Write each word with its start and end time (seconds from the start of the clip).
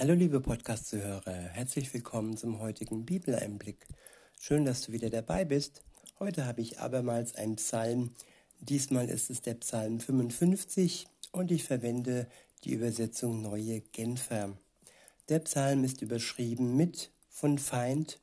Hallo 0.00 0.14
liebe 0.14 0.40
Podcast-Zuhörer, 0.40 1.32
herzlich 1.32 1.92
willkommen 1.92 2.36
zum 2.36 2.60
heutigen 2.60 3.04
Bibeleinblick. 3.04 3.84
Schön, 4.40 4.64
dass 4.64 4.82
du 4.82 4.92
wieder 4.92 5.10
dabei 5.10 5.44
bist. 5.44 5.82
Heute 6.20 6.46
habe 6.46 6.60
ich 6.60 6.78
abermals 6.78 7.34
einen 7.34 7.56
Psalm. 7.56 8.14
Diesmal 8.60 9.08
ist 9.08 9.28
es 9.28 9.42
der 9.42 9.54
Psalm 9.54 9.98
55 9.98 11.08
und 11.32 11.50
ich 11.50 11.64
verwende 11.64 12.28
die 12.62 12.74
Übersetzung 12.74 13.42
Neue 13.42 13.80
Genfer. 13.80 14.56
Der 15.30 15.40
Psalm 15.40 15.82
ist 15.82 16.00
überschrieben 16.00 16.76
mit 16.76 17.10
von 17.28 17.58
Feind, 17.58 18.20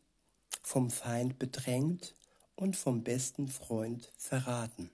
vom 0.63 0.89
Feind 0.89 1.39
bedrängt 1.39 2.15
und 2.55 2.77
vom 2.77 3.03
besten 3.03 3.49
Freund 3.49 4.13
verraten. 4.15 4.91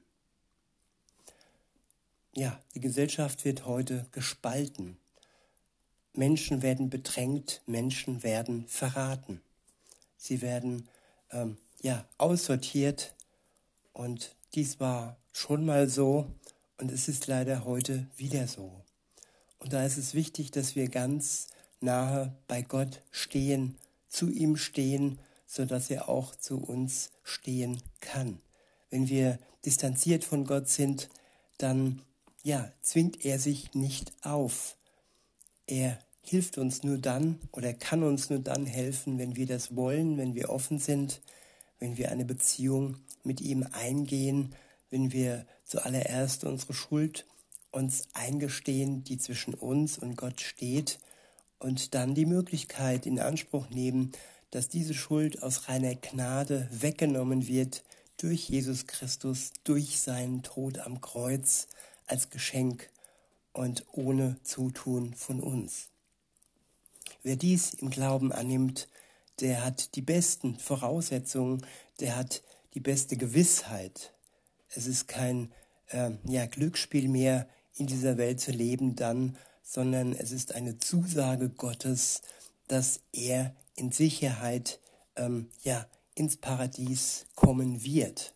Ja, 2.33 2.59
die 2.73 2.81
Gesellschaft 2.81 3.45
wird 3.45 3.67
heute 3.67 4.07
gespalten. 4.11 4.97
Menschen 6.13 6.61
werden 6.61 6.89
bedrängt, 6.89 7.61
Menschen 7.65 8.23
werden 8.23 8.65
verraten. 8.67 9.41
Sie 10.17 10.41
werden 10.41 10.87
ähm, 11.31 11.57
ja 11.81 12.05
aussortiert 12.17 13.15
und 13.93 14.35
dies 14.53 14.79
war 14.79 15.17
schon 15.31 15.65
mal 15.65 15.87
so 15.89 16.27
und 16.77 16.91
es 16.91 17.07
ist 17.07 17.27
leider 17.27 17.63
heute 17.65 18.07
wieder 18.17 18.47
so. 18.47 18.83
Und 19.59 19.73
da 19.73 19.85
ist 19.85 19.97
es 19.97 20.13
wichtig, 20.13 20.51
dass 20.51 20.75
wir 20.75 20.89
ganz 20.89 21.47
nahe 21.79 22.35
bei 22.47 22.61
Gott 22.61 23.01
stehen, 23.11 23.77
zu 24.09 24.29
ihm 24.29 24.57
stehen, 24.57 25.19
so 25.45 25.65
dass 25.65 25.89
er 25.89 26.09
auch 26.09 26.35
zu 26.35 26.57
uns 26.57 27.11
stehen 27.23 27.81
kann. 27.99 28.41
Wenn 28.89 29.07
wir 29.07 29.39
distanziert 29.65 30.23
von 30.23 30.45
Gott 30.45 30.67
sind, 30.67 31.09
dann 31.57 32.01
ja, 32.43 32.71
zwingt 32.81 33.23
er 33.23 33.39
sich 33.39 33.73
nicht 33.73 34.11
auf. 34.23 34.75
Er 35.71 35.97
hilft 36.21 36.57
uns 36.57 36.83
nur 36.83 36.97
dann 36.97 37.39
oder 37.53 37.73
kann 37.73 38.03
uns 38.03 38.29
nur 38.29 38.39
dann 38.39 38.65
helfen, 38.65 39.17
wenn 39.17 39.37
wir 39.37 39.45
das 39.45 39.73
wollen, 39.73 40.17
wenn 40.17 40.35
wir 40.35 40.49
offen 40.49 40.79
sind, 40.79 41.21
wenn 41.79 41.95
wir 41.95 42.11
eine 42.11 42.25
Beziehung 42.25 42.97
mit 43.23 43.39
ihm 43.39 43.65
eingehen, 43.71 44.53
wenn 44.89 45.13
wir 45.13 45.45
zuallererst 45.63 46.43
unsere 46.43 46.73
Schuld 46.73 47.25
uns 47.71 48.09
eingestehen, 48.11 49.05
die 49.05 49.17
zwischen 49.17 49.53
uns 49.53 49.97
und 49.97 50.17
Gott 50.17 50.41
steht, 50.41 50.99
und 51.57 51.93
dann 51.93 52.15
die 52.15 52.25
Möglichkeit 52.25 53.05
in 53.05 53.19
Anspruch 53.19 53.69
nehmen, 53.69 54.11
dass 54.49 54.67
diese 54.67 54.93
Schuld 54.93 55.41
aus 55.41 55.69
reiner 55.69 55.95
Gnade 55.95 56.67
weggenommen 56.69 57.47
wird 57.47 57.83
durch 58.17 58.49
Jesus 58.49 58.87
Christus, 58.87 59.51
durch 59.63 60.01
seinen 60.01 60.43
Tod 60.43 60.79
am 60.79 60.99
Kreuz 60.99 61.67
als 62.07 62.29
Geschenk 62.29 62.89
und 63.53 63.85
ohne 63.91 64.37
Zutun 64.43 65.13
von 65.13 65.39
uns. 65.41 65.89
Wer 67.23 67.35
dies 67.35 67.73
im 67.73 67.89
Glauben 67.89 68.31
annimmt, 68.31 68.87
der 69.39 69.63
hat 69.63 69.95
die 69.95 70.01
besten 70.01 70.57
Voraussetzungen, 70.57 71.65
der 71.99 72.15
hat 72.15 72.43
die 72.73 72.79
beste 72.79 73.17
Gewissheit. 73.17 74.13
Es 74.69 74.87
ist 74.87 75.07
kein 75.07 75.51
äh, 75.87 76.11
ja, 76.25 76.45
Glücksspiel 76.45 77.07
mehr, 77.07 77.47
in 77.75 77.87
dieser 77.87 78.17
Welt 78.17 78.39
zu 78.39 78.51
leben 78.51 78.95
dann, 78.95 79.37
sondern 79.63 80.13
es 80.13 80.31
ist 80.31 80.53
eine 80.53 80.77
Zusage 80.77 81.49
Gottes, 81.49 82.21
dass 82.67 83.01
er 83.11 83.55
in 83.75 83.91
Sicherheit 83.91 84.79
ähm, 85.15 85.49
ja, 85.63 85.87
ins 86.15 86.37
Paradies 86.37 87.25
kommen 87.35 87.83
wird. 87.83 88.33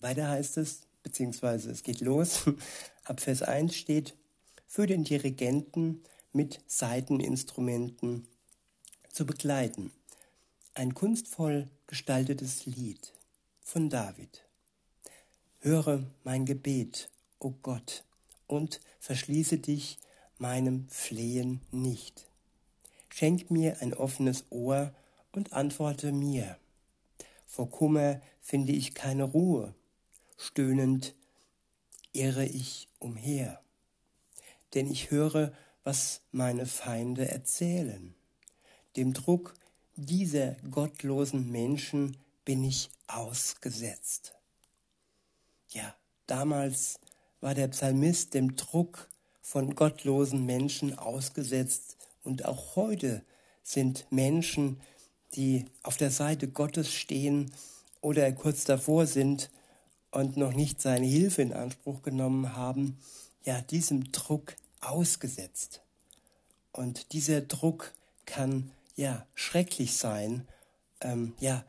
Weiter 0.00 0.28
heißt 0.28 0.58
es, 0.58 0.82
beziehungsweise 1.02 1.70
es 1.70 1.82
geht 1.82 2.00
los, 2.00 2.44
ab 3.04 3.20
Vers 3.20 3.42
1 3.42 3.74
steht, 3.74 4.14
für 4.66 4.86
den 4.86 5.04
Dirigenten 5.04 6.02
mit 6.32 6.60
Saiteninstrumenten 6.66 8.26
zu 9.10 9.26
begleiten. 9.26 9.92
Ein 10.74 10.94
kunstvoll 10.94 11.68
gestaltetes 11.86 12.64
Lied 12.64 13.12
von 13.62 13.90
David. 13.90 14.42
Höre 15.60 16.04
mein 16.24 16.46
Gebet, 16.46 17.10
o 17.38 17.48
oh 17.48 17.54
Gott, 17.62 18.04
und 18.46 18.80
verschließe 18.98 19.58
dich 19.58 19.98
meinem 20.38 20.88
Flehen 20.88 21.60
nicht. 21.70 22.26
Schenk 23.10 23.50
mir 23.50 23.80
ein 23.82 23.92
offenes 23.92 24.44
Ohr 24.50 24.94
und 25.32 25.52
antworte 25.52 26.12
mir. 26.12 26.56
Vor 27.46 27.70
Kummer 27.70 28.20
finde 28.40 28.72
ich 28.72 28.94
keine 28.94 29.24
Ruhe, 29.24 29.74
stöhnend 30.38 31.14
irre 32.12 32.44
ich 32.44 32.88
umher. 32.98 33.60
Denn 34.74 34.90
ich 34.90 35.10
höre, 35.10 35.52
was 35.84 36.20
meine 36.30 36.66
Feinde 36.66 37.28
erzählen. 37.28 38.14
Dem 38.96 39.12
Druck 39.12 39.54
dieser 39.96 40.52
gottlosen 40.70 41.50
Menschen 41.50 42.16
bin 42.44 42.64
ich 42.64 42.90
ausgesetzt. 43.06 44.34
Ja, 45.68 45.94
damals 46.26 46.98
war 47.40 47.54
der 47.54 47.68
Psalmist 47.68 48.34
dem 48.34 48.56
Druck 48.56 49.08
von 49.40 49.74
gottlosen 49.74 50.46
Menschen 50.46 50.98
ausgesetzt 50.98 51.96
und 52.22 52.44
auch 52.44 52.76
heute 52.76 53.24
sind 53.62 54.06
Menschen, 54.10 54.80
die 55.34 55.66
auf 55.82 55.96
der 55.96 56.10
Seite 56.10 56.48
Gottes 56.48 56.92
stehen 56.92 57.52
oder 58.00 58.30
kurz 58.32 58.64
davor 58.64 59.06
sind 59.06 59.50
und 60.12 60.36
noch 60.36 60.52
nicht 60.52 60.80
seine 60.80 61.06
Hilfe 61.06 61.42
in 61.42 61.52
Anspruch 61.52 62.02
genommen 62.02 62.54
haben, 62.54 62.98
ja, 63.44 63.60
diesem 63.60 64.12
Druck 64.12 64.54
ausgesetzt. 64.80 65.80
Und 66.70 67.12
dieser 67.12 67.40
Druck 67.40 67.92
kann 68.24 68.70
ja 68.94 69.26
schrecklich 69.34 69.96
sein. 69.96 70.46
Ähm, 71.00 71.34
ja, 71.40 71.64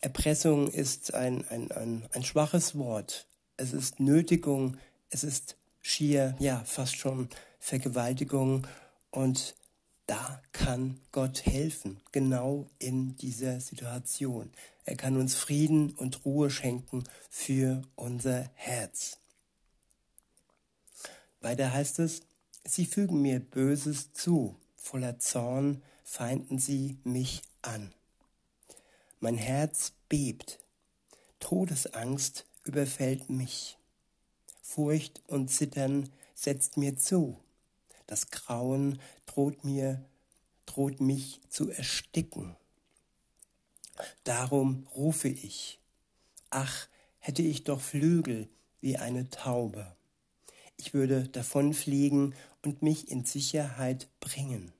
Erpressung 0.00 0.68
ist 0.68 1.14
ein, 1.14 1.46
ein, 1.48 1.70
ein, 1.70 2.04
ein 2.12 2.24
schwaches 2.24 2.76
Wort. 2.76 3.26
Es 3.56 3.72
ist 3.72 4.00
Nötigung, 4.00 4.78
es 5.10 5.22
ist 5.22 5.56
schier, 5.80 6.34
ja, 6.38 6.62
fast 6.64 6.96
schon 6.96 7.28
Vergewaltigung. 7.60 8.66
Und 9.10 9.54
da 10.06 10.40
kann 10.52 11.00
Gott 11.10 11.44
helfen, 11.46 12.00
genau 12.12 12.68
in 12.78 13.16
dieser 13.16 13.60
Situation. 13.60 14.50
Er 14.84 14.96
kann 14.96 15.16
uns 15.16 15.34
Frieden 15.34 15.90
und 15.94 16.24
Ruhe 16.24 16.50
schenken 16.50 17.04
für 17.28 17.82
unser 17.96 18.48
Herz. 18.54 19.18
Weiter 21.40 21.72
heißt 21.72 21.98
es, 21.98 22.22
sie 22.64 22.86
fügen 22.86 23.20
mir 23.20 23.40
Böses 23.40 24.12
zu, 24.12 24.56
voller 24.76 25.18
Zorn 25.18 25.82
feinden 26.04 26.58
sie 26.58 26.98
mich 27.02 27.42
an. 27.62 27.92
Mein 29.18 29.36
Herz 29.36 29.92
bebt, 30.08 30.60
Todesangst 31.40 32.46
überfällt 32.64 33.28
mich. 33.28 33.76
Furcht 34.62 35.22
und 35.26 35.48
Zittern 35.48 36.10
setzt 36.34 36.76
mir 36.76 36.96
zu. 36.96 37.38
Das 38.06 38.30
Grauen 38.30 39.00
droht 39.36 39.64
mir, 39.64 40.02
droht 40.64 40.98
mich 41.02 41.42
zu 41.50 41.70
ersticken. 41.70 42.56
Darum 44.24 44.86
rufe 44.96 45.28
ich. 45.28 45.78
Ach, 46.48 46.88
hätte 47.18 47.42
ich 47.42 47.64
doch 47.64 47.82
Flügel 47.82 48.48
wie 48.80 48.96
eine 48.96 49.28
Taube. 49.28 49.94
Ich 50.78 50.94
würde 50.94 51.28
davonfliegen 51.28 52.34
und 52.62 52.80
mich 52.80 53.10
in 53.10 53.26
Sicherheit 53.26 54.08
bringen. 54.20 54.72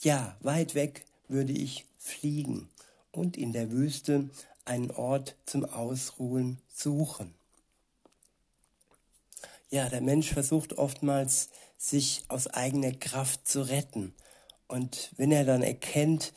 Ja, 0.00 0.36
weit 0.40 0.76
weg 0.76 1.04
würde 1.26 1.52
ich 1.52 1.86
fliegen 1.98 2.68
und 3.10 3.36
in 3.36 3.52
der 3.52 3.72
Wüste 3.72 4.30
einen 4.64 4.92
Ort 4.92 5.34
zum 5.44 5.64
Ausruhen 5.64 6.60
suchen. 6.72 7.34
Ja, 9.70 9.88
der 9.88 10.02
Mensch 10.02 10.32
versucht 10.32 10.74
oftmals, 10.74 11.48
sich 11.82 12.22
aus 12.28 12.46
eigener 12.46 12.92
Kraft 12.92 13.48
zu 13.48 13.62
retten. 13.62 14.14
Und 14.68 15.10
wenn 15.16 15.32
er 15.32 15.44
dann 15.44 15.62
erkennt, 15.62 16.32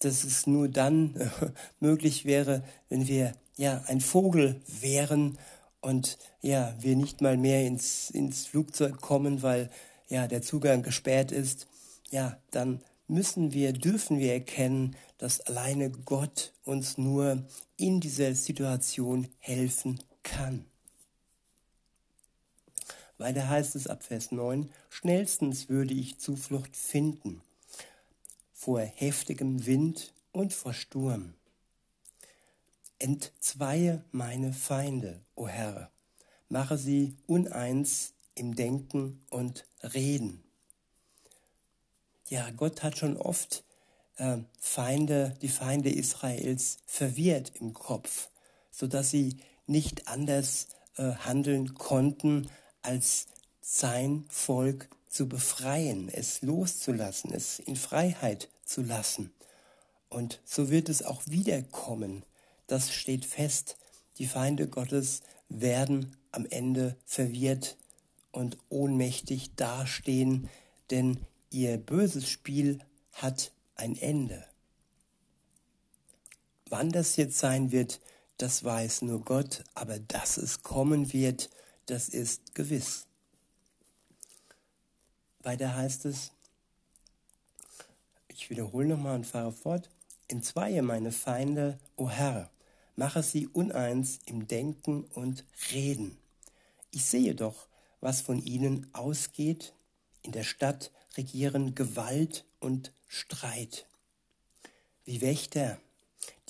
dass 0.00 0.24
es 0.24 0.46
nur 0.48 0.68
dann 0.68 1.30
möglich 1.80 2.24
wäre, 2.24 2.64
wenn 2.88 3.06
wir 3.06 3.32
ja 3.56 3.84
ein 3.86 4.00
Vogel 4.00 4.60
wären 4.66 5.38
und 5.80 6.18
ja, 6.42 6.74
wir 6.80 6.96
nicht 6.96 7.20
mal 7.20 7.36
mehr 7.36 7.66
ins, 7.66 8.10
ins 8.10 8.46
Flugzeug 8.46 9.00
kommen, 9.00 9.42
weil 9.42 9.70
ja 10.08 10.26
der 10.26 10.42
Zugang 10.42 10.82
gesperrt 10.82 11.30
ist, 11.30 11.68
ja, 12.10 12.36
dann 12.50 12.82
müssen 13.06 13.52
wir, 13.52 13.72
dürfen 13.72 14.18
wir 14.18 14.32
erkennen, 14.32 14.96
dass 15.18 15.40
alleine 15.40 15.90
Gott 15.90 16.52
uns 16.64 16.98
nur 16.98 17.44
in 17.76 18.00
dieser 18.00 18.34
Situation 18.34 19.28
helfen 19.38 20.02
kann. 20.22 20.69
Weiter 23.20 23.48
heißt 23.48 23.76
es 23.76 23.86
ab 23.86 24.02
Vers 24.02 24.32
9, 24.32 24.70
schnellstens 24.88 25.68
würde 25.68 25.94
ich 25.94 26.18
Zuflucht 26.18 26.74
finden 26.74 27.42
vor 28.60 28.80
heftigem 28.80 29.64
Wind 29.64 30.12
und 30.32 30.52
vor 30.52 30.74
Sturm. 30.74 31.34
Entzweie 32.98 34.04
meine 34.10 34.52
Feinde, 34.52 35.20
o 35.34 35.48
Herr, 35.48 35.90
mache 36.48 36.76
sie 36.76 37.16
uneins 37.26 38.12
im 38.34 38.54
Denken 38.54 39.24
und 39.30 39.66
Reden. 39.82 40.42
ja, 42.28 42.50
Gott 42.50 42.82
hat 42.82 42.98
schon 42.98 43.16
oft 43.16 43.64
äh, 44.16 44.38
Feinde, 44.58 45.34
die 45.42 45.48
Feinde 45.48 45.90
Israels 45.90 46.78
verwirrt 46.86 47.52
im 47.60 47.72
Kopf, 47.74 48.30
sodass 48.70 49.10
sie 49.10 49.38
nicht 49.66 50.08
anders 50.08 50.68
äh, 50.96 51.12
handeln 51.12 51.74
konnten, 51.74 52.50
als 52.82 53.26
sein 53.60 54.24
Volk 54.28 54.88
zu 55.08 55.28
befreien, 55.28 56.08
es 56.08 56.42
loszulassen, 56.42 57.32
es 57.32 57.58
in 57.58 57.76
Freiheit 57.76 58.48
zu 58.64 58.82
lassen. 58.82 59.32
Und 60.08 60.40
so 60.44 60.70
wird 60.70 60.88
es 60.88 61.02
auch 61.02 61.22
wiederkommen. 61.26 62.24
Das 62.66 62.92
steht 62.92 63.24
fest. 63.24 63.76
Die 64.18 64.26
Feinde 64.26 64.68
Gottes 64.68 65.22
werden 65.48 66.16
am 66.32 66.46
Ende 66.46 66.96
verwirrt 67.04 67.76
und 68.32 68.58
ohnmächtig 68.68 69.54
dastehen, 69.56 70.48
denn 70.90 71.18
ihr 71.50 71.78
böses 71.78 72.28
Spiel 72.28 72.78
hat 73.12 73.52
ein 73.74 73.96
Ende. 73.96 74.44
Wann 76.68 76.90
das 76.90 77.16
jetzt 77.16 77.38
sein 77.38 77.72
wird, 77.72 78.00
das 78.36 78.62
weiß 78.62 79.02
nur 79.02 79.24
Gott, 79.24 79.64
aber 79.74 79.98
dass 79.98 80.36
es 80.36 80.62
kommen 80.62 81.12
wird, 81.12 81.50
das 81.90 82.08
ist 82.08 82.54
gewiss. 82.54 83.06
Weiter 85.42 85.74
heißt 85.74 86.04
es, 86.04 86.30
ich 88.28 88.48
wiederhole 88.48 88.86
nochmal 88.86 89.16
und 89.16 89.26
fahre 89.26 89.52
fort, 89.52 89.90
entzweie 90.28 90.82
meine 90.82 91.10
Feinde, 91.10 91.78
o 91.96 92.08
Herr, 92.08 92.50
mache 92.94 93.22
sie 93.22 93.48
uneins 93.48 94.20
im 94.26 94.46
Denken 94.46 95.04
und 95.14 95.44
Reden. 95.72 96.16
Ich 96.92 97.04
sehe 97.04 97.34
doch, 97.34 97.66
was 98.00 98.20
von 98.20 98.40
ihnen 98.40 98.88
ausgeht. 98.92 99.74
In 100.22 100.32
der 100.32 100.44
Stadt 100.44 100.92
regieren 101.16 101.74
Gewalt 101.74 102.44
und 102.60 102.92
Streit. 103.08 103.86
Wie 105.04 105.20
Wächter, 105.20 105.78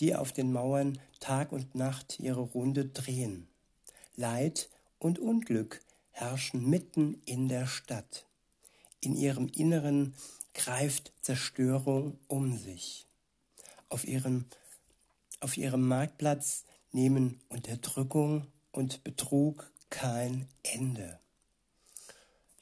die 0.00 0.14
auf 0.14 0.32
den 0.32 0.52
Mauern 0.52 1.00
Tag 1.18 1.52
und 1.52 1.74
Nacht 1.74 2.20
ihre 2.20 2.40
Runde 2.40 2.84
drehen. 2.84 3.48
Leid 4.16 4.68
und 5.00 5.18
Unglück 5.18 5.82
herrschen 6.12 6.68
mitten 6.68 7.20
in 7.24 7.48
der 7.48 7.66
Stadt. 7.66 8.26
In 9.00 9.16
ihrem 9.16 9.48
Inneren 9.48 10.14
greift 10.54 11.12
Zerstörung 11.22 12.18
um 12.28 12.56
sich. 12.56 13.06
Auf 13.88 14.06
ihrem, 14.06 14.44
auf 15.40 15.56
ihrem 15.56 15.88
Marktplatz 15.88 16.64
nehmen 16.92 17.40
Unterdrückung 17.48 18.46
und 18.70 19.02
Betrug 19.02 19.72
kein 19.88 20.46
Ende. 20.62 21.18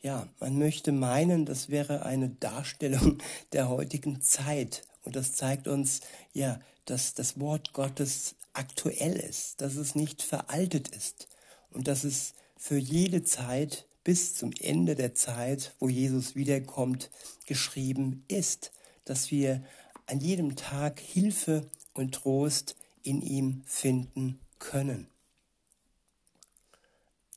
Ja, 0.00 0.28
man 0.38 0.58
möchte 0.58 0.92
meinen, 0.92 1.44
das 1.44 1.68
wäre 1.68 2.06
eine 2.06 2.30
Darstellung 2.30 3.18
der 3.52 3.68
heutigen 3.68 4.20
Zeit. 4.20 4.86
Und 5.02 5.16
das 5.16 5.32
zeigt 5.32 5.66
uns, 5.66 6.00
ja, 6.32 6.60
dass 6.84 7.14
das 7.14 7.40
Wort 7.40 7.72
Gottes 7.72 8.36
aktuell 8.52 9.16
ist, 9.16 9.60
dass 9.60 9.74
es 9.74 9.94
nicht 9.94 10.22
veraltet 10.22 10.88
ist 10.88 11.28
und 11.70 11.88
dass 11.88 12.04
es 12.04 12.34
für 12.56 12.76
jede 12.76 13.22
Zeit 13.22 13.86
bis 14.04 14.34
zum 14.34 14.52
Ende 14.60 14.94
der 14.94 15.14
Zeit, 15.14 15.74
wo 15.78 15.88
Jesus 15.88 16.34
wiederkommt, 16.34 17.10
geschrieben 17.46 18.24
ist, 18.28 18.72
dass 19.04 19.30
wir 19.30 19.62
an 20.06 20.20
jedem 20.20 20.56
Tag 20.56 21.00
Hilfe 21.00 21.68
und 21.94 22.14
Trost 22.14 22.76
in 23.02 23.22
ihm 23.22 23.62
finden 23.66 24.40
können. 24.58 25.08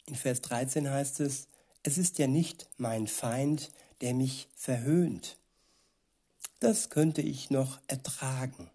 In 0.06 0.16
Vers 0.16 0.42
13 0.42 0.90
heißt 0.90 1.20
es, 1.20 1.48
es 1.84 1.98
ist 1.98 2.20
ja 2.20 2.28
nicht 2.28 2.68
mein 2.78 3.08
Feind, 3.08 3.72
der 4.02 4.14
mich 4.14 4.48
verhöhnt. 4.56 5.38
Das 6.60 6.90
könnte 6.90 7.22
ich 7.22 7.50
noch 7.50 7.80
ertragen. 7.88 8.70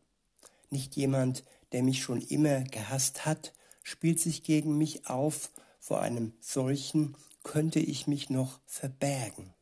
Nicht 0.71 0.97
jemand, 0.97 1.45
der 1.73 1.83
mich 1.83 2.03
schon 2.03 2.21
immer 2.21 2.63
gehasst 2.63 3.25
hat, 3.25 3.53
spielt 3.87 4.19
sich 4.19 4.43
gegen 4.43 4.77
mich 4.77 5.07
auf, 5.07 5.53
vor 5.79 6.01
einem 6.01 6.33
solchen 6.41 7.17
könnte 7.45 7.79
ich 7.79 8.09
mich 8.09 8.31
noch 8.31 8.59
verbergen. 8.67 9.55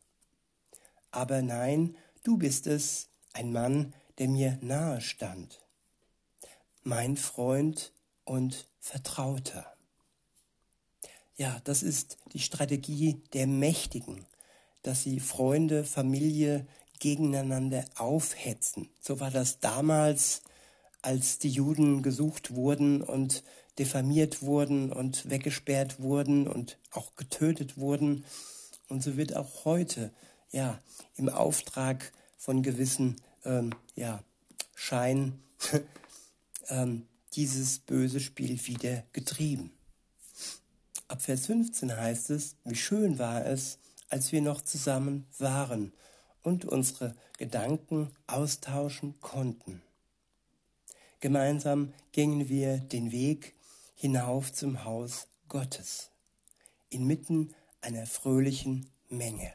Aber 1.10 1.42
nein, 1.42 1.94
du 2.22 2.38
bist 2.38 2.66
es, 2.66 3.10
ein 3.34 3.52
Mann, 3.52 3.92
der 4.16 4.28
mir 4.28 4.58
nahe 4.62 5.02
stand, 5.02 5.60
mein 6.82 7.18
Freund 7.18 7.92
und 8.24 8.66
Vertrauter. 8.80 9.70
Ja, 11.36 11.60
das 11.64 11.82
ist 11.82 12.16
die 12.32 12.40
Strategie 12.40 13.20
der 13.34 13.46
Mächtigen, 13.46 14.24
dass 14.82 15.02
sie 15.02 15.20
Freunde, 15.20 15.84
Familie 15.84 16.66
gegeneinander 16.98 17.84
aufhetzen. 17.96 18.88
So 19.02 19.20
war 19.20 19.30
das 19.30 19.60
damals, 19.60 20.40
als 21.04 21.38
die 21.38 21.50
Juden 21.50 22.02
gesucht 22.02 22.54
wurden 22.54 23.02
und 23.02 23.44
diffamiert 23.78 24.40
wurden 24.40 24.90
und 24.90 25.28
weggesperrt 25.28 26.00
wurden 26.00 26.48
und 26.48 26.78
auch 26.92 27.14
getötet 27.14 27.76
wurden. 27.76 28.24
Und 28.88 29.02
so 29.02 29.18
wird 29.18 29.36
auch 29.36 29.66
heute, 29.66 30.10
ja, 30.50 30.80
im 31.16 31.28
Auftrag 31.28 32.10
von 32.38 32.62
gewissen, 32.62 33.16
ähm, 33.44 33.74
ja, 33.94 34.22
Schein 34.74 35.38
ähm, 36.68 37.06
dieses 37.34 37.80
böse 37.80 38.20
Spiel 38.20 38.58
wieder 38.66 39.04
getrieben. 39.12 39.72
Ab 41.08 41.20
Vers 41.20 41.46
15 41.46 41.94
heißt 41.94 42.30
es, 42.30 42.56
wie 42.64 42.76
schön 42.76 43.18
war 43.18 43.44
es, 43.44 43.78
als 44.08 44.32
wir 44.32 44.40
noch 44.40 44.62
zusammen 44.62 45.26
waren 45.38 45.92
und 46.42 46.64
unsere 46.64 47.14
Gedanken 47.36 48.10
austauschen 48.26 49.20
konnten. 49.20 49.82
Gemeinsam 51.24 51.94
gingen 52.12 52.50
wir 52.50 52.76
den 52.76 53.10
Weg 53.10 53.54
hinauf 53.94 54.52
zum 54.52 54.84
Haus 54.84 55.26
Gottes, 55.48 56.10
inmitten 56.90 57.54
einer 57.80 58.04
fröhlichen 58.04 58.90
Menge. 59.08 59.50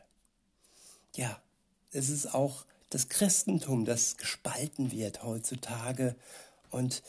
Ja, 1.14 1.40
es 1.92 2.10
ist 2.10 2.34
auch 2.34 2.66
das 2.90 3.08
Christentum, 3.08 3.86
das 3.86 4.18
gespalten 4.18 4.92
wird 4.92 5.22
heutzutage. 5.22 6.16
Und 6.72 7.04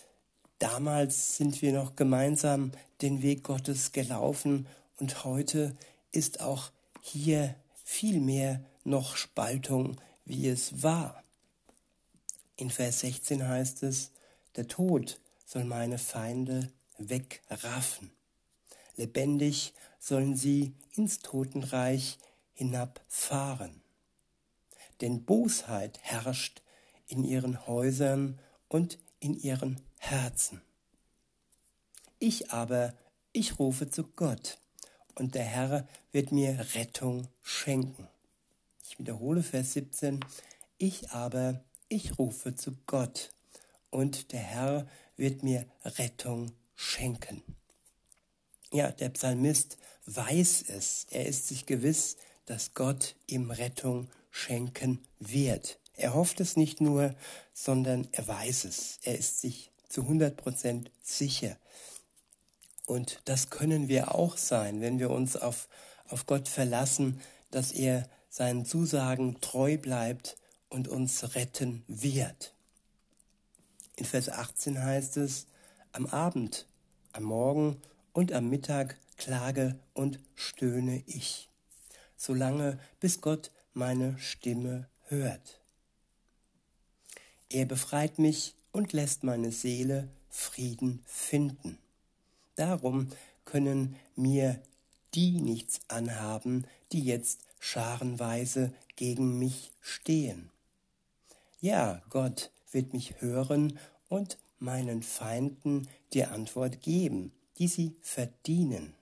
damals 0.58 1.38
sind 1.38 1.62
wir 1.62 1.72
noch 1.72 1.96
gemeinsam 1.96 2.72
den 3.00 3.22
Weg 3.22 3.44
Gottes 3.44 3.92
gelaufen 3.92 4.66
und 4.98 5.24
heute 5.24 5.74
ist 6.12 6.42
auch 6.42 6.70
hier 7.00 7.54
viel 7.82 8.20
mehr 8.20 8.62
noch 8.84 9.16
Spaltung, 9.16 9.98
wie 10.26 10.48
es 10.48 10.82
war. 10.82 11.24
In 12.56 12.68
Vers 12.68 13.00
16 13.00 13.48
heißt 13.48 13.84
es, 13.84 14.10
der 14.56 14.68
Tod 14.68 15.20
soll 15.44 15.64
meine 15.64 15.98
Feinde 15.98 16.72
wegraffen. 16.98 18.10
Lebendig 18.96 19.72
sollen 19.98 20.36
sie 20.36 20.74
ins 20.94 21.20
Totenreich 21.20 22.18
hinabfahren. 22.52 23.80
Denn 25.00 25.24
Bosheit 25.24 25.98
herrscht 26.02 26.62
in 27.06 27.24
ihren 27.24 27.66
Häusern 27.66 28.38
und 28.68 28.98
in 29.18 29.34
ihren 29.34 29.80
Herzen. 29.98 30.60
Ich 32.18 32.50
aber, 32.50 32.94
ich 33.32 33.58
rufe 33.58 33.88
zu 33.88 34.04
Gott, 34.04 34.58
und 35.14 35.34
der 35.34 35.44
Herr 35.44 35.88
wird 36.12 36.32
mir 36.32 36.66
Rettung 36.74 37.28
schenken. 37.42 38.08
Ich 38.84 38.98
wiederhole 38.98 39.42
Vers 39.42 39.72
17. 39.74 40.20
Ich 40.78 41.10
aber, 41.10 41.62
ich 41.88 42.18
rufe 42.18 42.54
zu 42.54 42.76
Gott, 42.86 43.30
und 43.90 44.32
der 44.32 44.40
Herr 44.40 44.86
wird 45.16 45.42
mir 45.42 45.66
Rettung 45.84 46.52
schenken. 46.74 47.42
Ja, 48.72 48.90
der 48.90 49.10
Psalmist 49.10 49.78
weiß 50.06 50.64
es. 50.68 51.06
Er 51.10 51.26
ist 51.26 51.48
sich 51.48 51.66
gewiss, 51.66 52.16
dass 52.46 52.74
Gott 52.74 53.16
ihm 53.26 53.50
Rettung 53.50 54.08
schenken 54.30 55.00
wird. 55.18 55.78
Er 55.94 56.14
hofft 56.14 56.40
es 56.40 56.56
nicht 56.56 56.80
nur, 56.80 57.14
sondern 57.52 58.08
er 58.12 58.26
weiß 58.26 58.64
es. 58.64 58.98
Er 59.02 59.18
ist 59.18 59.40
sich 59.40 59.70
zu 59.88 60.02
100 60.02 60.36
Prozent 60.36 60.90
sicher. 61.02 61.56
Und 62.86 63.20
das 63.24 63.50
können 63.50 63.88
wir 63.88 64.14
auch 64.14 64.36
sein, 64.36 64.80
wenn 64.80 64.98
wir 64.98 65.10
uns 65.10 65.36
auf, 65.36 65.68
auf 66.08 66.26
Gott 66.26 66.48
verlassen, 66.48 67.20
dass 67.50 67.72
er 67.72 68.08
seinen 68.28 68.64
Zusagen 68.64 69.40
treu 69.40 69.76
bleibt 69.76 70.36
und 70.68 70.88
uns 70.88 71.34
retten 71.34 71.84
wird. 71.86 72.54
In 74.00 74.06
Vers 74.06 74.30
18 74.30 74.82
heißt 74.82 75.18
es, 75.18 75.46
am 75.92 76.06
Abend, 76.06 76.66
am 77.12 77.24
Morgen 77.24 77.76
und 78.14 78.32
am 78.32 78.48
Mittag 78.48 78.96
klage 79.18 79.78
und 79.92 80.18
stöhne 80.34 81.02
ich, 81.04 81.50
solange 82.16 82.78
bis 82.98 83.20
Gott 83.20 83.50
meine 83.74 84.18
Stimme 84.18 84.88
hört. 85.08 85.60
Er 87.50 87.66
befreit 87.66 88.18
mich 88.18 88.54
und 88.72 88.94
lässt 88.94 89.22
meine 89.22 89.52
Seele 89.52 90.08
Frieden 90.30 91.02
finden. 91.04 91.76
Darum 92.54 93.12
können 93.44 93.96
mir 94.16 94.62
die 95.12 95.42
nichts 95.42 95.82
anhaben, 95.88 96.66
die 96.92 97.04
jetzt 97.04 97.40
scharenweise 97.58 98.72
gegen 98.96 99.38
mich 99.38 99.72
stehen. 99.82 100.48
ja, 101.60 102.00
Gott 102.08 102.50
wird 102.72 102.92
mich 102.92 103.20
hören 103.20 103.78
und 104.08 104.38
meinen 104.58 105.02
Feinden 105.02 105.88
die 106.12 106.24
Antwort 106.24 106.82
geben, 106.82 107.32
die 107.58 107.68
sie 107.68 107.96
verdienen. 108.00 108.94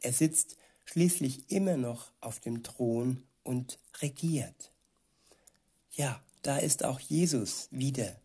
Er 0.00 0.12
sitzt 0.12 0.56
schließlich 0.84 1.50
immer 1.50 1.76
noch 1.76 2.12
auf 2.20 2.40
dem 2.40 2.62
Thron 2.62 3.22
und 3.44 3.78
regiert. 4.00 4.72
Ja, 5.92 6.22
da 6.42 6.58
ist 6.58 6.84
auch 6.84 7.00
Jesus 7.00 7.68
wieder, 7.70 8.16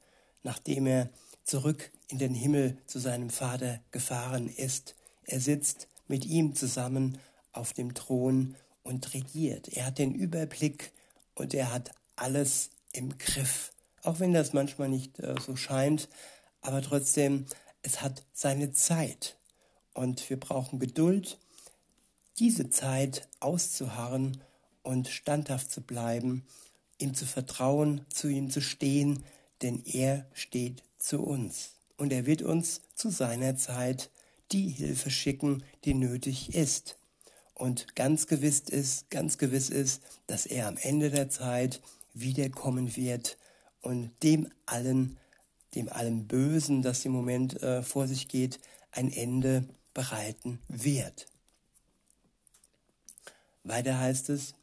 nachdem 0.43 0.87
er 0.87 1.09
zurück 1.43 1.91
in 2.07 2.17
den 2.17 2.33
Himmel 2.33 2.77
zu 2.85 2.99
seinem 2.99 3.29
Vater 3.29 3.79
gefahren 3.91 4.49
ist. 4.49 4.95
Er 5.23 5.39
sitzt 5.39 5.87
mit 6.07 6.25
ihm 6.25 6.55
zusammen 6.55 7.19
auf 7.51 7.73
dem 7.73 7.93
Thron 7.93 8.55
und 8.83 9.13
regiert. 9.13 9.67
Er 9.69 9.87
hat 9.87 9.97
den 9.97 10.13
Überblick 10.13 10.91
und 11.35 11.53
er 11.53 11.71
hat 11.71 11.91
alles 12.15 12.69
im 12.93 13.17
Griff. 13.17 13.71
Auch 14.03 14.19
wenn 14.19 14.33
das 14.33 14.53
manchmal 14.53 14.89
nicht 14.89 15.19
äh, 15.19 15.35
so 15.45 15.55
scheint, 15.55 16.09
aber 16.61 16.81
trotzdem, 16.81 17.45
es 17.81 18.01
hat 18.01 18.23
seine 18.33 18.71
Zeit. 18.71 19.37
Und 19.93 20.29
wir 20.29 20.39
brauchen 20.39 20.79
Geduld, 20.79 21.37
diese 22.39 22.69
Zeit 22.69 23.27
auszuharren 23.39 24.41
und 24.83 25.07
standhaft 25.07 25.71
zu 25.71 25.81
bleiben, 25.81 26.45
ihm 26.99 27.13
zu 27.13 27.25
vertrauen, 27.25 28.05
zu 28.09 28.27
ihm 28.27 28.49
zu 28.49 28.61
stehen, 28.61 29.23
denn 29.61 29.83
er 29.85 30.27
steht 30.33 30.83
zu 30.99 31.23
uns. 31.23 31.71
Und 31.97 32.13
er 32.13 32.25
wird 32.25 32.43
uns 32.43 32.81
zu 32.95 33.09
seiner 33.09 33.55
Zeit 33.55 34.09
die 34.51 34.69
Hilfe 34.69 35.09
schicken, 35.09 35.63
die 35.83 35.93
nötig 35.93 36.53
ist. 36.53 36.97
Und 37.53 37.95
ganz 37.95 38.27
gewiss 38.27 38.59
ist, 38.59 39.09
ganz 39.09 39.37
gewiss 39.37 39.69
ist, 39.69 40.03
dass 40.27 40.45
er 40.45 40.67
am 40.67 40.77
Ende 40.77 41.09
der 41.09 41.29
Zeit 41.29 41.81
wiederkommen 42.13 42.95
wird 42.95 43.37
und 43.81 44.11
dem 44.23 44.49
allen, 44.65 45.17
dem 45.75 45.89
allem 45.89 46.27
Bösen, 46.27 46.81
das 46.81 47.05
im 47.05 47.11
Moment 47.11 47.61
äh, 47.61 47.83
vor 47.83 48.07
sich 48.07 48.27
geht, 48.27 48.59
ein 48.91 49.11
Ende 49.11 49.65
bereiten 49.93 50.59
wird. 50.67 51.27
Weiter 53.63 53.99
heißt 53.99 54.29
es, 54.29 54.53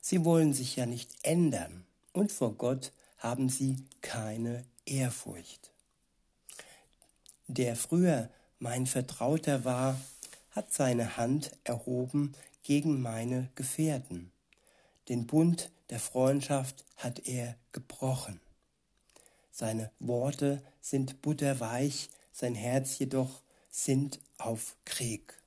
sie 0.00 0.24
wollen 0.24 0.52
sich 0.52 0.76
ja 0.76 0.86
nicht 0.86 1.10
ändern 1.22 1.84
und 2.12 2.32
vor 2.32 2.54
Gott 2.54 2.92
haben 3.18 3.48
sie 3.48 3.76
keine 4.00 4.64
Ehrfurcht. 4.84 5.70
Der 7.46 7.76
früher 7.76 8.30
mein 8.58 8.86
Vertrauter 8.86 9.64
war, 9.64 10.00
hat 10.50 10.72
seine 10.72 11.16
Hand 11.16 11.52
erhoben 11.64 12.34
gegen 12.62 13.02
meine 13.02 13.50
Gefährten. 13.54 14.30
Den 15.08 15.26
Bund 15.26 15.70
der 15.90 16.00
Freundschaft 16.00 16.84
hat 16.96 17.26
er 17.26 17.56
gebrochen. 17.72 18.40
Seine 19.50 19.90
Worte 20.00 20.62
sind 20.80 21.22
butterweich, 21.22 22.10
sein 22.32 22.54
Herz 22.54 22.98
jedoch 22.98 23.42
sind 23.70 24.18
auf 24.38 24.76
Krieg. 24.84 25.40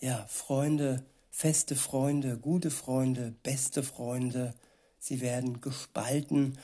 Ja, 0.00 0.26
Freunde, 0.28 1.04
feste 1.30 1.76
Freunde, 1.76 2.38
gute 2.38 2.70
Freunde, 2.70 3.34
beste 3.42 3.82
Freunde, 3.82 4.54
sie 4.98 5.20
werden 5.20 5.60
gespalten 5.60 6.58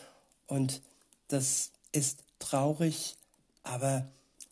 und 0.47 0.83
das 1.29 1.73
ist 1.93 2.25
traurig, 2.39 3.17
aber 3.63 4.09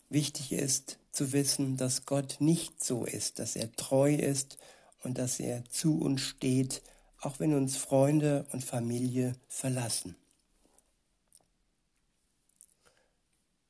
wichtig 0.08 0.52
ist 0.52 0.98
zu 1.10 1.32
wissen, 1.32 1.76
dass 1.76 2.06
Gott 2.06 2.36
nicht 2.38 2.82
so 2.84 3.04
ist, 3.04 3.38
dass 3.38 3.56
er 3.56 3.72
treu 3.72 4.14
ist 4.14 4.58
und 5.02 5.18
dass 5.18 5.40
er 5.40 5.64
zu 5.68 5.98
uns 5.98 6.20
steht, 6.20 6.82
auch 7.20 7.38
wenn 7.38 7.54
uns 7.54 7.76
Freunde 7.76 8.46
und 8.52 8.64
Familie 8.64 9.34
verlassen. 9.48 10.16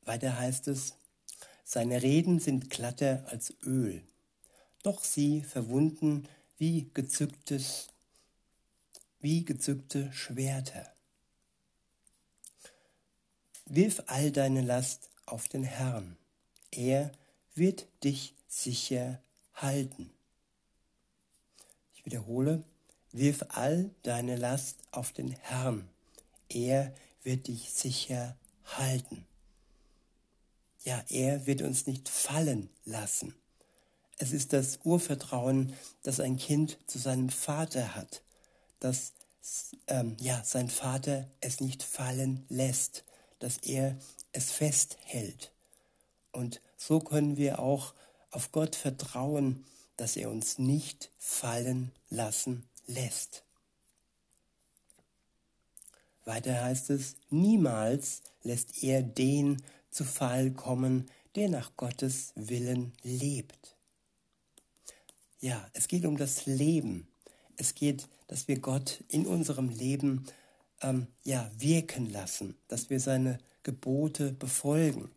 Weiter 0.02 0.38
heißt 0.38 0.69
es, 0.69 0.95
seine 1.64 2.02
Reden 2.02 2.40
sind 2.40 2.71
glatter 2.71 3.25
als 3.28 3.54
Öl, 3.64 4.02
doch 4.83 5.04
sie 5.04 5.42
verwunden 5.42 6.28
wie 6.59 6.90
gezücktes, 6.95 7.88
wie 9.21 9.45
gezückte 9.45 10.12
Schwerter. 10.12 10.92
Wirf 13.66 14.02
all 14.07 14.33
deine 14.33 14.62
Last 14.62 15.11
auf 15.26 15.49
den 15.49 15.62
Herrn, 15.62 16.16
er 16.73 17.12
wird 17.54 17.87
dich 18.02 18.35
sicher 18.49 19.23
halten. 19.54 20.11
Ich 21.95 22.04
wiederhole, 22.04 22.64
wirf 23.12 23.45
all 23.49 23.90
deine 24.02 24.37
Last 24.37 24.79
auf 24.90 25.12
den 25.12 25.31
Herrn, 25.31 25.88
er 26.49 26.95
wird 27.23 27.49
dich 27.49 27.71
sicher 27.73 28.37
halten. 28.64 29.26
Ja, 30.85 31.02
er 31.09 31.47
wird 31.47 31.62
uns 31.62 31.87
nicht 31.87 32.09
fallen 32.09 32.71
lassen. 32.85 33.35
Es 34.19 34.33
ist 34.33 34.52
das 34.52 34.81
Urvertrauen, 34.85 35.75
das 36.02 36.21
ein 36.21 36.37
Kind 36.37 36.79
zu 36.87 36.99
seinem 36.99 37.31
Vater 37.31 37.95
hat, 37.95 38.23
dass 38.79 39.12
ähm, 39.87 40.17
ja, 40.21 40.43
sein 40.45 40.69
Vater 40.69 41.29
es 41.40 41.61
nicht 41.61 41.83
fallen 41.83 42.45
lässt, 42.49 43.05
dass 43.38 43.59
er 43.59 43.97
es 44.33 44.52
festhält. 44.52 45.52
Und 46.33 46.61
so 46.76 47.00
können 47.00 47.37
wir 47.37 47.59
auch 47.59 47.95
auf 48.31 48.52
Gott 48.52 48.76
vertrauen, 48.76 49.64
dass 49.97 50.17
er 50.17 50.31
uns 50.31 50.59
nicht 50.59 51.11
fallen 51.19 51.90
lassen 52.09 52.64
lässt. 52.94 53.44
Weiter 56.25 56.62
heißt 56.62 56.90
es, 56.90 57.16
niemals 57.30 58.23
lässt 58.42 58.82
er 58.82 59.02
den 59.02 59.62
zu 59.90 60.04
Fall 60.04 60.50
kommen, 60.52 61.11
der 61.35 61.49
nach 61.49 61.76
Gottes 61.76 62.32
Willen 62.35 62.92
lebt. 63.02 63.76
Ja, 65.40 65.66
es 65.73 65.88
geht 65.88 66.04
um 66.04 66.16
das 66.16 66.47
Leben. 66.47 67.09
Es 67.56 67.75
geht, 67.75 68.09
dass 68.28 68.49
wir 68.49 68.59
Gott 68.59 69.02
in 69.09 69.26
unserem 69.26 69.68
Leben 69.70 70.26
ähm, 70.82 71.06
ja, 71.25 71.50
wirken 71.56 72.11
lassen, 72.11 72.56
dass 72.68 72.90
wir 72.90 73.00
seine 73.00 73.38
Gebote 73.62 74.32
befolgen, 74.32 75.11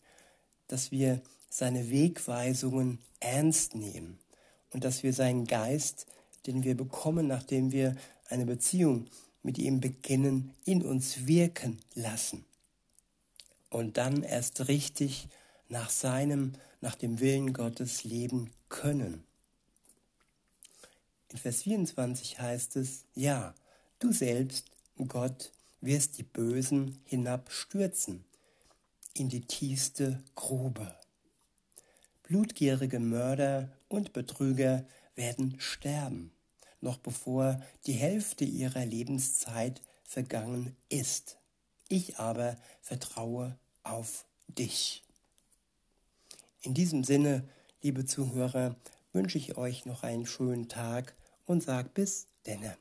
dass 0.68 0.92
wir 0.92 1.22
seine 1.50 1.90
Wegweisungen 1.90 3.00
ernst 3.20 3.76
nehmen 3.76 4.20
und 4.72 4.84
dass 4.84 5.04
wir 5.04 5.14
seinen 5.14 5.46
Geist, 5.46 6.08
den 6.46 6.64
wir 6.64 6.76
bekommen, 6.76 7.28
nachdem 7.28 7.72
wir 7.72 7.96
eine 8.30 8.46
Beziehung 8.46 9.08
mit 9.44 9.58
ihm 9.58 9.80
beginnen, 9.80 10.54
in 10.66 10.84
uns 10.84 11.28
wirken 11.28 11.80
lassen 11.96 12.46
und 13.70 13.98
dann 13.98 14.24
erst 14.24 14.68
richtig 14.68 15.28
nach 15.68 15.90
seinem, 15.90 16.54
nach 16.82 16.96
dem 16.96 17.20
Willen 17.20 17.54
Gottes 17.54 18.04
leben 18.04 18.52
können. 18.70 19.24
In 21.30 21.38
Vers 21.38 21.64
24 21.64 22.40
heißt 22.40 22.76
es, 22.76 23.06
ja, 23.16 23.56
du 24.00 24.12
selbst, 24.12 24.70
Gott, 25.08 25.52
wirst 25.82 26.18
die 26.18 26.24
Bösen 26.24 27.02
hinabstürzen 27.06 28.24
in 29.14 29.30
die 29.30 29.42
tiefste 29.42 30.24
Grube. 30.36 30.96
Blutgierige 32.24 33.00
Mörder 33.00 33.70
und 33.90 34.14
Betrüger 34.14 34.86
werden 35.16 35.56
sterben, 35.60 36.32
noch 36.82 36.98
bevor 36.98 37.62
die 37.86 37.94
Hälfte 37.94 38.46
ihrer 38.46 38.86
Lebenszeit 38.86 39.82
vergangen 40.04 40.76
ist. 40.90 41.38
Ich 41.90 42.18
aber 42.18 42.58
vertraue 42.82 43.58
auf 43.84 44.26
dich. 44.48 45.04
In 46.62 46.74
diesem 46.74 47.04
Sinne, 47.04 47.48
liebe 47.82 48.06
Zuhörer, 48.06 48.76
wünsche 49.12 49.38
ich 49.38 49.58
euch 49.58 49.86
noch 49.86 50.04
einen 50.04 50.26
schönen 50.26 50.70
Tag 50.70 51.14
und 51.46 51.62
sag 51.62 51.94
bis 51.94 52.28
denne. 52.46 52.78